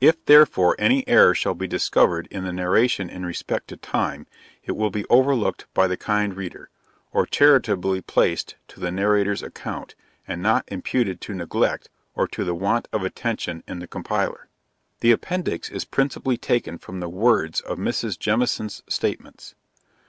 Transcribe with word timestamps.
If, 0.00 0.24
therefore, 0.24 0.74
any 0.80 1.06
error 1.06 1.36
shall 1.36 1.54
be 1.54 1.68
discovered 1.68 2.26
in 2.32 2.42
the 2.42 2.52
narration 2.52 3.08
in 3.08 3.24
respect 3.24 3.68
to 3.68 3.76
time, 3.76 4.26
it 4.64 4.72
will 4.72 4.90
be 4.90 5.04
overlooked 5.08 5.66
by 5.72 5.86
the 5.86 5.96
kind 5.96 6.36
reader, 6.36 6.68
or 7.12 7.26
charitably 7.26 8.00
placed 8.00 8.56
to 8.66 8.80
the 8.80 8.90
narrator's 8.90 9.40
account, 9.40 9.94
and 10.26 10.42
not 10.42 10.64
imputed 10.66 11.20
to 11.20 11.34
neglect, 11.34 11.90
or 12.16 12.26
to 12.26 12.42
the 12.42 12.56
want 12.56 12.88
of 12.92 13.04
attention 13.04 13.62
in 13.68 13.78
the 13.78 13.86
compiler. 13.86 14.48
The 14.98 15.12
appendix 15.12 15.70
is 15.70 15.84
principally 15.84 16.36
taken 16.38 16.76
from 16.76 16.98
the 16.98 17.08
words 17.08 17.60
of 17.60 17.78
Mrs. 17.78 18.18
Jemison's 18.18 18.82
statements. 18.88 19.54